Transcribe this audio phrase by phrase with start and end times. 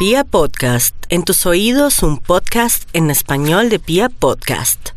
[0.00, 4.92] Pia Podcast, en tus oídos un podcast en español de Pia Podcast.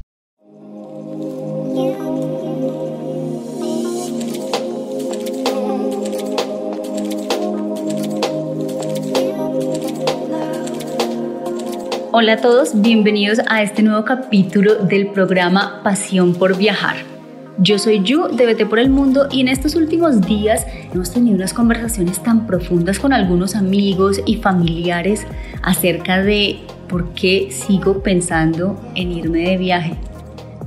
[12.13, 17.12] Hola a todos, bienvenidos a este nuevo capítulo del programa Pasión por Viajar.
[17.59, 21.35] Yo soy Yu de Vete por el Mundo y en estos últimos días hemos tenido
[21.35, 25.27] unas conversaciones tan profundas con algunos amigos y familiares
[25.61, 29.93] acerca de por qué sigo pensando en irme de viaje.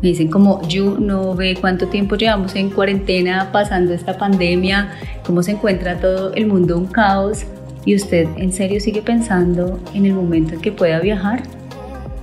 [0.00, 4.92] Me dicen como, Yu, no ve cuánto tiempo llevamos en cuarentena pasando esta pandemia,
[5.26, 7.46] cómo se encuentra todo el mundo un caos
[7.84, 11.42] y usted en serio sigue pensando en el momento en que pueda viajar?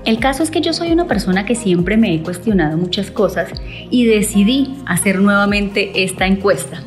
[0.05, 3.51] El caso es que yo soy una persona que siempre me he cuestionado muchas cosas
[3.89, 6.81] y decidí hacer nuevamente esta encuesta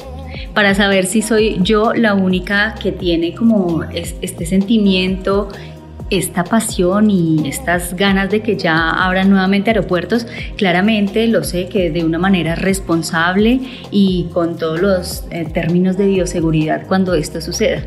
[0.52, 5.50] para saber si soy yo la única que tiene como este sentimiento,
[6.08, 10.26] esta pasión y estas ganas de que ya abran nuevamente aeropuertos.
[10.56, 13.60] Claramente lo sé que de una manera responsable
[13.90, 17.82] y con todos los eh, términos de bioseguridad cuando esto suceda.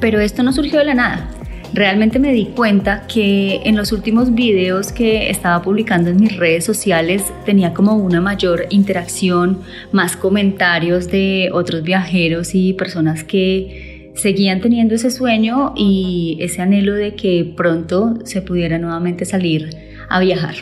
[0.00, 1.28] Pero esto no surgió de la nada.
[1.72, 6.64] Realmente me di cuenta que en los últimos videos que estaba publicando en mis redes
[6.64, 9.60] sociales tenía como una mayor interacción,
[9.92, 16.94] más comentarios de otros viajeros y personas que seguían teniendo ese sueño y ese anhelo
[16.94, 19.70] de que pronto se pudiera nuevamente salir
[20.08, 20.56] a viajar.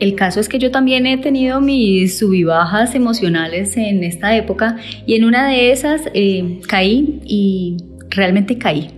[0.00, 5.14] El caso es que yo también he tenido mis subibajas emocionales en esta época y
[5.14, 7.76] en una de esas eh, caí y
[8.10, 8.95] realmente caí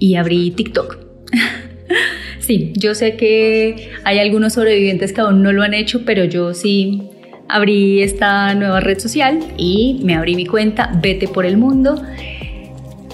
[0.00, 0.98] y abrí TikTok.
[2.40, 6.52] sí, yo sé que hay algunos sobrevivientes que aún no lo han hecho, pero yo
[6.54, 7.02] sí
[7.48, 12.02] abrí esta nueva red social y me abrí mi cuenta Vete por el Mundo.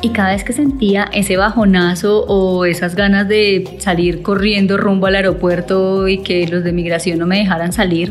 [0.03, 5.17] Y cada vez que sentía ese bajonazo o esas ganas de salir corriendo rumbo al
[5.17, 8.11] aeropuerto y que los de migración no me dejaran salir,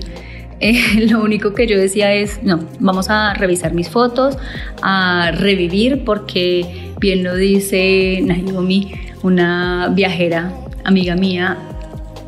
[0.59, 4.37] eh, lo único que yo decía es, no, vamos a revisar mis fotos,
[4.81, 8.91] a revivir, porque bien lo dice Naomi,
[9.23, 10.53] una viajera,
[10.83, 11.57] amiga mía,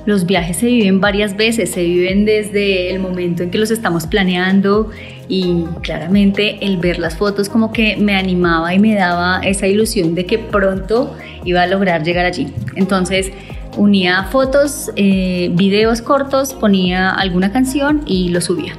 [0.05, 4.07] los viajes se viven varias veces, se viven desde el momento en que los estamos
[4.07, 4.89] planeando
[5.27, 10.15] y claramente el ver las fotos como que me animaba y me daba esa ilusión
[10.15, 11.13] de que pronto
[11.43, 12.47] iba a lograr llegar allí.
[12.75, 13.33] Entonces,
[13.77, 18.73] unía fotos, eh, videos cortos, ponía alguna canción y lo subía.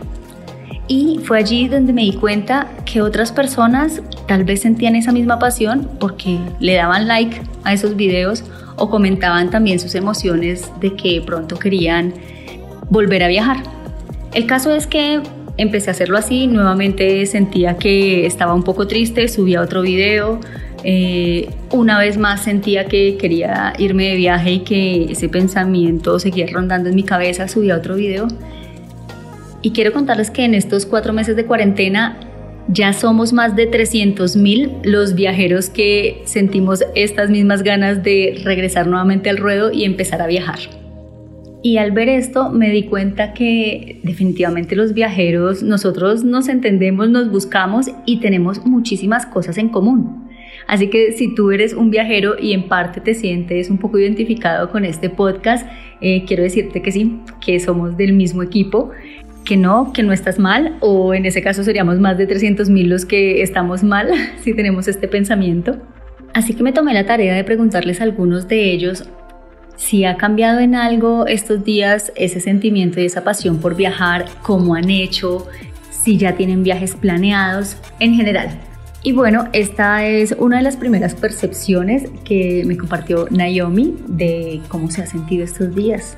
[0.89, 5.39] Y fue allí donde me di cuenta que otras personas tal vez sentían esa misma
[5.39, 8.45] pasión porque le daban like a esos videos
[8.77, 12.15] o comentaban también sus emociones de que pronto querían
[12.89, 13.59] volver a viajar.
[14.33, 15.21] El caso es que
[15.59, 20.41] empecé a hacerlo así, nuevamente sentía que estaba un poco triste, subía otro video,
[20.85, 26.47] eh, una vez más sentía que quería irme de viaje y que ese pensamiento seguía
[26.53, 28.29] rondando en mi cabeza, subía otro video.
[29.61, 32.21] Y quiero contarles que en estos cuatro meses de cuarentena
[32.69, 38.87] ya somos más de 300 mil los viajeros que sentimos estas mismas ganas de regresar
[38.87, 40.59] nuevamente al ruedo y empezar a viajar.
[41.61, 47.31] Y al ver esto me di cuenta que definitivamente los viajeros, nosotros nos entendemos, nos
[47.31, 50.28] buscamos y tenemos muchísimas cosas en común.
[50.69, 54.71] Así que si tú eres un viajero y en parte te sientes un poco identificado
[54.71, 55.67] con este podcast,
[56.01, 58.93] eh, quiero decirte que sí, que somos del mismo equipo
[59.45, 62.91] que no, que no estás mal, o en ese caso seríamos más de 300 mil
[62.91, 64.11] los que estamos mal
[64.45, 65.79] si tenemos este pensamiento.
[66.35, 69.09] Así que me tomé la tarea de preguntarles a algunos de ellos
[69.77, 74.75] si ha cambiado en algo estos días ese sentimiento y esa pasión por viajar, cómo
[74.75, 75.47] han hecho,
[75.89, 78.68] si ya tienen viajes planeados, en general.
[79.03, 84.91] Y bueno, esta es una de las primeras percepciones que me compartió Naomi de cómo
[84.91, 86.17] se ha sentido estos días.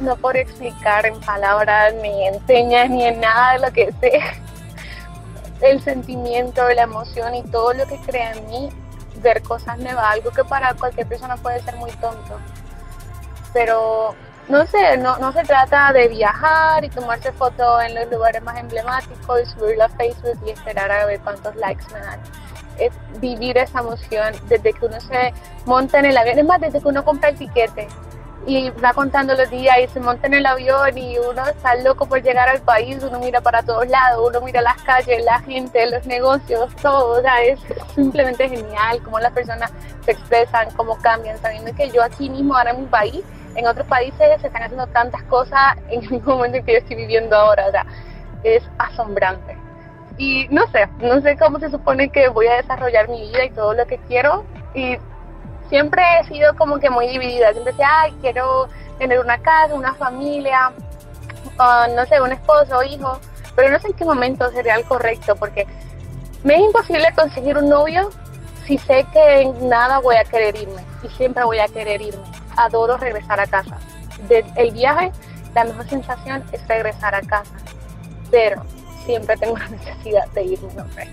[0.00, 4.20] No por explicar en palabras, ni en señas, ni en nada de lo que sé,
[5.60, 8.68] el sentimiento, la emoción y todo lo que crea en mí,
[9.22, 12.38] ver cosas nuevas, algo que para cualquier persona puede ser muy tonto.
[13.52, 14.16] Pero
[14.50, 18.58] no sé, no, no se trata de viajar y tomarse fotos en los lugares más
[18.58, 22.20] emblemáticos y subirlo a Facebook y esperar a ver cuántos likes me dan.
[22.78, 25.32] Es vivir esa emoción desde que uno se
[25.66, 27.88] monta en el avión, es más, desde que uno compra el tiquete
[28.46, 32.06] y va contando los días y se monta en el avión y uno está loco
[32.06, 35.90] por llegar al país, uno mira para todos lados, uno mira las calles, la gente,
[35.90, 37.60] los negocios, todo, o sea, es
[37.94, 39.70] simplemente genial cómo las personas
[40.04, 43.22] se expresan, cómo cambian, sabiendo que yo aquí mismo ahora en mi país
[43.54, 46.96] en otros países se están haciendo tantas cosas en el momento en que yo estoy
[46.96, 47.86] viviendo ahora, o sea,
[48.44, 49.56] es asombrante.
[50.18, 53.50] Y no sé, no sé cómo se supone que voy a desarrollar mi vida y
[53.50, 54.44] todo lo que quiero
[54.74, 54.98] y
[55.70, 57.52] siempre he sido como que muy dividida.
[57.52, 58.68] Siempre decía, ay, quiero
[58.98, 60.72] tener una casa, una familia,
[61.58, 63.18] no sé, un esposo, hijo,
[63.56, 65.66] pero no sé en qué momento sería el correcto, porque
[66.44, 68.10] me es imposible conseguir un novio
[68.66, 72.39] si sé que en nada voy a querer irme y siempre voy a querer irme.
[72.56, 73.78] Adoro regresar a casa.
[74.28, 75.12] De el viaje,
[75.54, 77.52] la mejor sensación es regresar a casa,
[78.30, 78.62] pero
[79.04, 81.08] siempre tengo la necesidad de irme, no sé,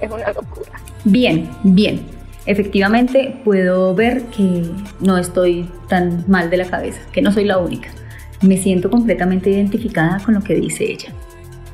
[0.00, 0.72] es una locura.
[1.04, 2.06] Bien, bien.
[2.46, 4.64] Efectivamente, puedo ver que
[5.00, 7.90] no estoy tan mal de la cabeza, que no soy la única.
[8.40, 11.12] Me siento completamente identificada con lo que dice ella.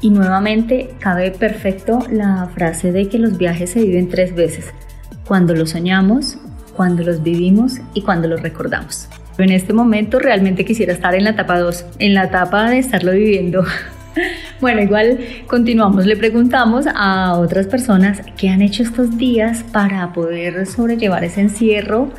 [0.01, 4.73] Y nuevamente cabe perfecto la frase de que los viajes se viven tres veces,
[5.27, 6.39] cuando los soñamos,
[6.77, 9.09] cuando los vivimos y cuando los recordamos.
[9.39, 13.13] En este momento realmente quisiera estar en la etapa 2, en la etapa de estarlo
[13.13, 13.65] viviendo.
[14.59, 20.65] Bueno, igual continuamos, le preguntamos a otras personas qué han hecho estos días para poder
[20.65, 22.11] sobrellevar ese encierro,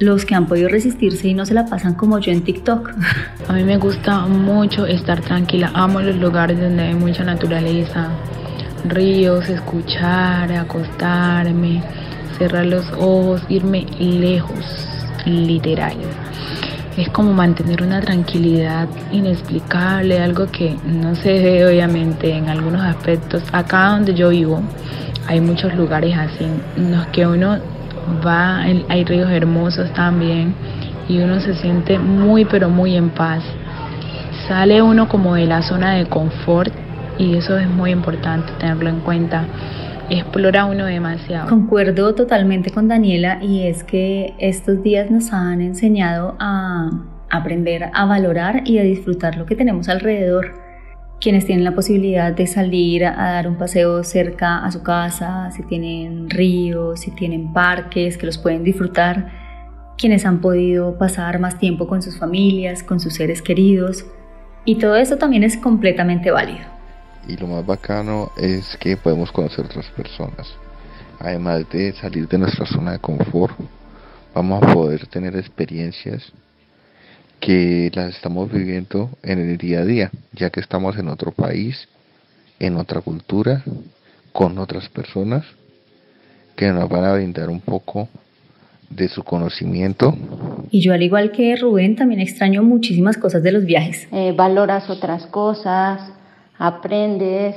[0.00, 2.90] los que han podido resistirse y no se la pasan como yo en TikTok.
[3.48, 8.08] A mí me gusta mucho estar tranquila, amo los lugares donde hay mucha naturaleza,
[8.84, 11.82] ríos, escuchar, acostarme,
[12.38, 14.64] cerrar los ojos, irme lejos,
[15.26, 15.96] literal
[16.98, 23.44] es como mantener una tranquilidad inexplicable, algo que no se ve obviamente en algunos aspectos.
[23.52, 24.60] Acá donde yo vivo
[25.28, 26.44] hay muchos lugares así,
[26.76, 27.58] en los que uno
[28.26, 30.54] va, hay ríos hermosos también
[31.08, 33.44] y uno se siente muy pero muy en paz.
[34.48, 36.72] Sale uno como de la zona de confort
[37.16, 39.44] y eso es muy importante tenerlo en cuenta
[40.10, 41.48] explora uno demasiado.
[41.48, 46.90] Concuerdo totalmente con Daniela y es que estos días nos han enseñado a
[47.30, 50.54] aprender a valorar y a disfrutar lo que tenemos alrededor.
[51.20, 55.64] Quienes tienen la posibilidad de salir a dar un paseo cerca a su casa, si
[55.64, 59.28] tienen ríos, si tienen parques que los pueden disfrutar,
[59.98, 64.06] quienes han podido pasar más tiempo con sus familias, con sus seres queridos,
[64.64, 66.77] y todo eso también es completamente válido
[67.28, 70.48] y lo más bacano es que podemos conocer otras personas.
[71.20, 73.54] Además de salir de nuestra zona de confort,
[74.34, 76.32] vamos a poder tener experiencias
[77.38, 81.88] que las estamos viviendo en el día a día, ya que estamos en otro país,
[82.58, 83.62] en otra cultura,
[84.32, 85.44] con otras personas
[86.56, 88.08] que nos van a brindar un poco
[88.90, 90.16] de su conocimiento.
[90.70, 94.08] Y yo al igual que Rubén también extraño muchísimas cosas de los viajes.
[94.12, 96.00] Eh, valoras otras cosas,
[96.58, 97.56] aprendes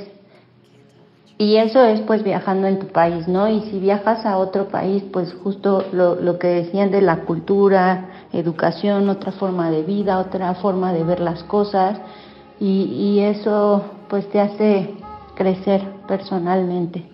[1.38, 3.50] y eso es pues viajando en tu país, ¿no?
[3.50, 8.10] Y si viajas a otro país, pues justo lo, lo que decían de la cultura,
[8.32, 12.00] educación, otra forma de vida, otra forma de ver las cosas
[12.60, 14.92] y, y eso pues te hace
[15.36, 17.06] crecer personalmente,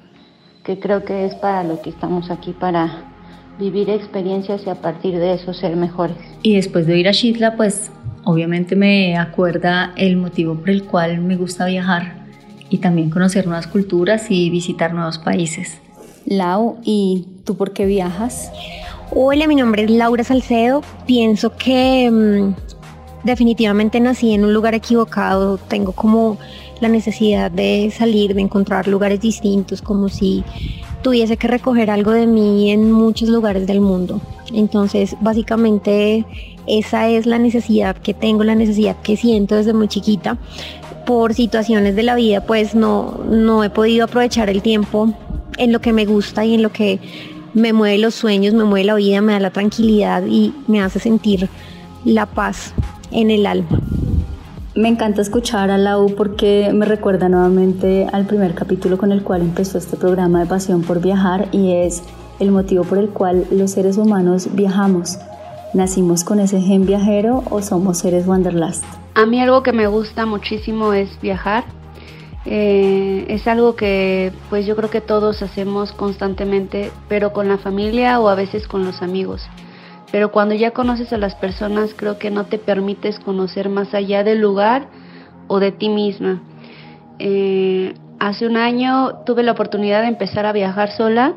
[0.66, 3.14] que creo que es para lo que estamos aquí, para
[3.58, 6.18] vivir experiencias y a partir de eso ser mejores.
[6.44, 7.92] Y después de ir a Shitla, pues
[8.28, 12.26] obviamente me acuerda el motivo por el cual me gusta viajar
[12.70, 15.80] y también conocer nuevas culturas y visitar nuevos países.
[16.26, 18.52] Lau, ¿y tú por qué viajas?
[19.12, 20.82] Hola, mi nombre es Laura Salcedo.
[21.06, 25.58] Pienso que mm, definitivamente nací en un lugar equivocado.
[25.58, 26.38] Tengo como
[26.82, 30.44] la necesidad de salir, de encontrar lugares distintos, como si
[31.02, 34.22] tuviese que recoger algo de mí en muchos lugares del mundo.
[34.54, 36.26] Entonces, básicamente
[36.68, 40.38] esa es la necesidad que tengo, la necesidad que siento desde muy chiquita.
[41.06, 45.14] Por situaciones de la vida, pues no, no he podido aprovechar el tiempo
[45.58, 47.00] en lo que me gusta y en lo que
[47.54, 51.00] me mueve los sueños, me mueve la vida, me da la tranquilidad y me hace
[51.00, 51.50] sentir
[52.04, 52.74] la paz
[53.12, 53.80] en el alma.
[54.78, 59.42] Me encanta escuchar a Lau porque me recuerda nuevamente al primer capítulo con el cual
[59.42, 62.04] empezó este programa de Pasión por Viajar y es
[62.40, 65.18] el motivo por el cual los seres humanos viajamos.
[65.74, 68.84] ¿Nacimos con ese gen viajero o somos seres wanderlust?
[69.16, 71.64] A mí algo que me gusta muchísimo es viajar.
[72.46, 78.20] Eh, es algo que pues yo creo que todos hacemos constantemente, pero con la familia
[78.20, 79.42] o a veces con los amigos
[80.12, 84.24] pero cuando ya conoces a las personas creo que no te permites conocer más allá
[84.24, 84.88] del lugar
[85.48, 86.42] o de ti misma.
[87.20, 91.34] Eh, hace un año tuve la oportunidad de empezar a viajar sola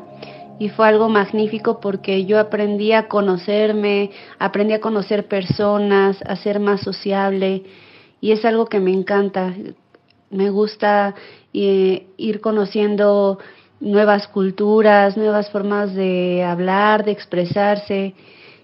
[0.59, 6.59] y fue algo magnífico porque yo aprendí a conocerme, aprendí a conocer personas, a ser
[6.59, 7.63] más sociable
[8.21, 9.53] y es algo que me encanta.
[10.29, 11.15] Me gusta
[11.53, 13.39] eh, ir conociendo
[13.81, 18.13] nuevas culturas, nuevas formas de hablar, de expresarse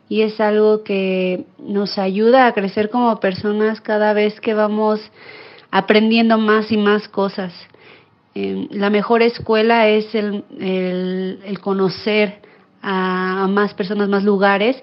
[0.10, 5.02] y es algo que nos ayuda a crecer como personas cada vez que vamos
[5.72, 7.54] aprendiendo más y más cosas.
[8.34, 12.42] Em, la mejor escuela es el, el, conocer
[12.82, 14.82] a más personas, más lugares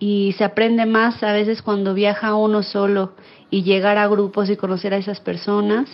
[0.00, 3.12] y se aprende más a veces cuando viaja uno solo
[3.50, 5.88] y llegar a grupos y conocer a esas personas,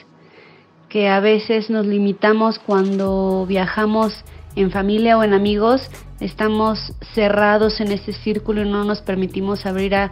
[0.88, 4.24] que a veces nos limitamos cuando viajamos
[4.56, 5.88] en familia o en amigos,
[6.20, 10.10] estamos cerrados en ese círculo y no nos permitimos abrir a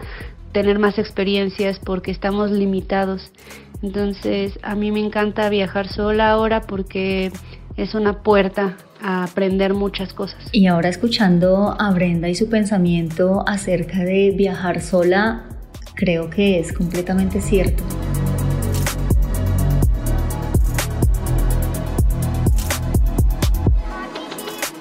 [0.52, 3.30] tener más experiencias porque estamos limitados.
[3.82, 7.30] Entonces a mí me encanta viajar sola ahora porque
[7.76, 10.48] es una puerta a aprender muchas cosas.
[10.52, 15.44] Y ahora escuchando a Brenda y su pensamiento acerca de viajar sola,
[15.94, 17.84] creo que es completamente cierto.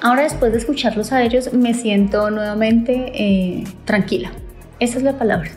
[0.02, 4.32] Ahora después de escucharlos a ellos me siento nuevamente eh, tranquila.
[4.80, 5.50] Esa es la palabra.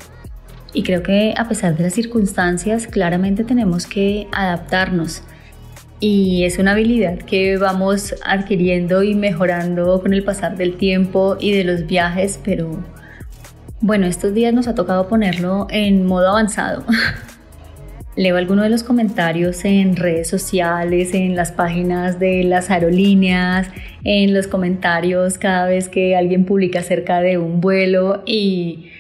[0.73, 5.23] Y creo que a pesar de las circunstancias, claramente tenemos que adaptarnos
[5.99, 11.53] y es una habilidad que vamos adquiriendo y mejorando con el pasar del tiempo y
[11.53, 12.83] de los viajes, pero
[13.83, 16.85] bueno, estos días nos ha tocado ponerlo en modo avanzado.
[18.21, 23.71] Leo algunos de los comentarios en redes sociales, en las páginas de las aerolíneas,
[24.05, 28.91] en los comentarios cada vez que alguien publica acerca de un vuelo y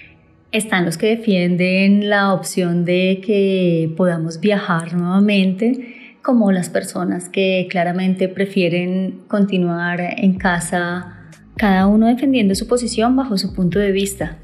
[0.52, 7.68] están los que defienden la opción de que podamos viajar nuevamente como las personas que
[7.70, 14.38] claramente prefieren continuar en casa, cada uno defendiendo su posición bajo su punto de vista.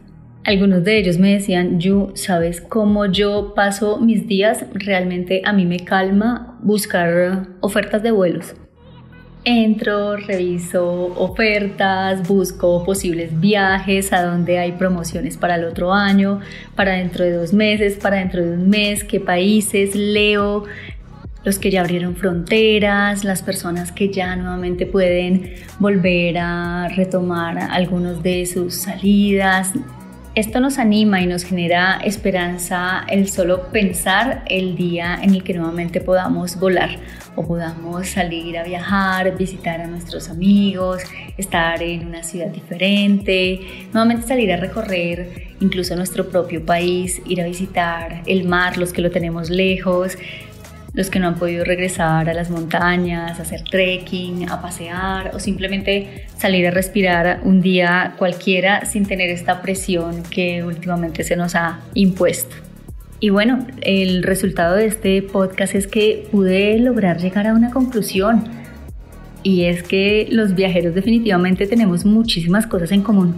[0.47, 4.65] Algunos de ellos me decían, Yu, ¿sabes cómo yo paso mis días?
[4.75, 8.55] Realmente a mí me calma buscar ofertas de vuelos.
[9.43, 10.87] Entro, reviso
[11.17, 16.39] ofertas, busco posibles viajes, a donde hay promociones para el otro año,
[16.77, 20.63] para dentro de dos meses, para dentro de un mes, qué países, leo,
[21.43, 28.23] los que ya abrieron fronteras, las personas que ya nuevamente pueden volver a retomar algunos
[28.23, 29.73] de sus salidas.
[30.37, 35.55] Esto nos anima y nos genera esperanza el solo pensar el día en el que
[35.55, 36.91] nuevamente podamos volar
[37.37, 41.03] o podamos salir a viajar, visitar a nuestros amigos,
[41.39, 47.47] estar en una ciudad diferente, nuevamente salir a recorrer incluso nuestro propio país, ir a
[47.47, 50.19] visitar el mar, los que lo tenemos lejos,
[50.97, 56.25] los que no han podido regresar a las montañas, hacer trekking, a pasear o simplemente
[56.39, 61.81] salir a respirar un día cualquiera sin tener esta presión que últimamente se nos ha
[61.93, 62.57] impuesto.
[63.21, 68.45] Y bueno, el resultado de este podcast es que pude lograr llegar a una conclusión
[69.43, 73.37] y es que los viajeros definitivamente tenemos muchísimas cosas en común.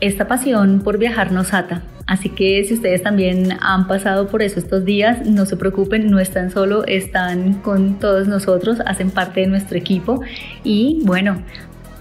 [0.00, 4.58] Esta pasión por viajar nos ata Así que si ustedes también han pasado por eso
[4.58, 9.46] estos días, no se preocupen, no están solo, están con todos nosotros, hacen parte de
[9.46, 10.22] nuestro equipo.
[10.64, 11.42] Y bueno,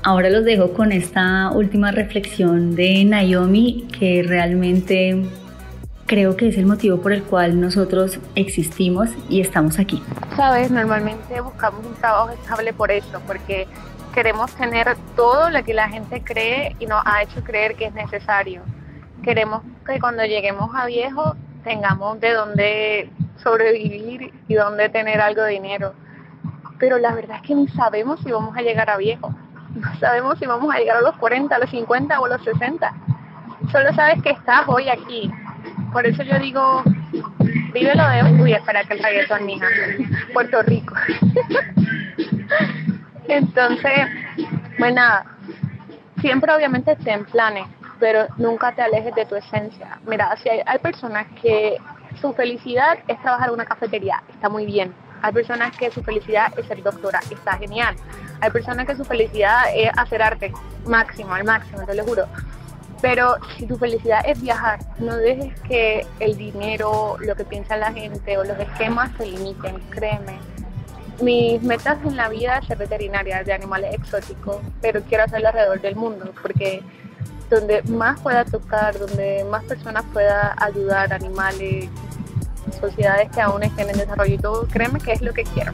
[0.04, 5.26] ahora los dejo con esta última reflexión de Naomi que realmente
[6.06, 10.02] creo que es el motivo por el cual nosotros existimos y estamos aquí.
[10.38, 13.68] Sabes, normalmente buscamos un trabajo estable por eso, porque
[14.16, 17.94] queremos tener todo lo que la gente cree y nos ha hecho creer que es
[17.94, 18.62] necesario
[19.24, 25.52] queremos que cuando lleguemos a viejo tengamos de dónde sobrevivir y dónde tener algo de
[25.52, 25.94] dinero.
[26.80, 29.34] Pero la verdad es que ni sabemos si vamos a llegar a viejo.
[29.76, 32.44] No sabemos si vamos a llegar a los 40, a los 50 o a los
[32.44, 32.94] 60.
[33.72, 35.32] Solo sabes que estás hoy aquí.
[35.92, 36.84] Por eso yo digo,
[37.74, 39.68] vívelo de uy, espera que el reggaetón, mija.
[40.34, 40.96] Puerto Rico.
[43.28, 44.08] Entonces,
[44.80, 45.02] bueno,
[46.22, 47.68] siempre obviamente ten planes
[48.00, 50.00] pero nunca te alejes de tu esencia.
[50.06, 51.78] Mira, si hay, personas que
[52.22, 54.94] su felicidad es trabajar en una cafetería, está muy bien.
[55.22, 57.96] Hay personas que su felicidad es ser doctora, está genial.
[58.42, 60.54] Hay personas que su felicidad es hacer arte,
[60.86, 62.28] máximo, al máximo, te lo juro.
[63.02, 67.92] Pero si tu felicidad es viajar, no dejes que el dinero, lo que piensa la
[67.92, 70.40] gente o los esquemas te limiten, créeme.
[71.22, 75.82] Mis metas en la vida es ser veterinaria de animales exóticos, pero quiero hacerlo alrededor
[75.82, 76.84] del mundo porque
[77.50, 81.90] donde más pueda tocar, donde más personas pueda ayudar, animales,
[82.80, 85.72] sociedades que aún estén en desarrollo y todo, créeme que es lo que quiero.